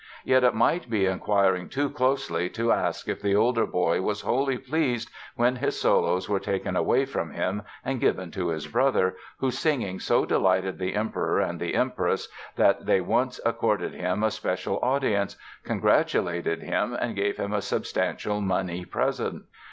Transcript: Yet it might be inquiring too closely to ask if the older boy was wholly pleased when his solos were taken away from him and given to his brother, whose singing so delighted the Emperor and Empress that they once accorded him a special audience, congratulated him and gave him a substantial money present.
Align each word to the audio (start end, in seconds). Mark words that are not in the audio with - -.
Yet 0.25 0.43
it 0.43 0.55
might 0.55 0.89
be 0.89 1.05
inquiring 1.05 1.69
too 1.69 1.87
closely 1.91 2.49
to 2.57 2.71
ask 2.71 3.07
if 3.07 3.21
the 3.21 3.35
older 3.35 3.67
boy 3.67 4.01
was 4.01 4.21
wholly 4.21 4.57
pleased 4.57 5.11
when 5.35 5.57
his 5.57 5.79
solos 5.79 6.27
were 6.27 6.39
taken 6.39 6.75
away 6.75 7.05
from 7.05 7.29
him 7.29 7.61
and 7.85 8.01
given 8.01 8.31
to 8.31 8.47
his 8.47 8.65
brother, 8.65 9.15
whose 9.37 9.59
singing 9.59 9.99
so 9.99 10.25
delighted 10.25 10.79
the 10.79 10.95
Emperor 10.95 11.39
and 11.39 11.61
Empress 11.61 12.29
that 12.55 12.87
they 12.87 12.99
once 12.99 13.39
accorded 13.45 13.93
him 13.93 14.23
a 14.23 14.31
special 14.31 14.79
audience, 14.81 15.35
congratulated 15.63 16.63
him 16.63 16.95
and 16.95 17.15
gave 17.15 17.37
him 17.37 17.53
a 17.53 17.61
substantial 17.61 18.41
money 18.41 18.83
present. 18.83 19.43